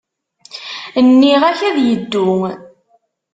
Nniɣ-ak 1.07 1.59
ad 1.69 1.77
yeddu. 1.85 2.29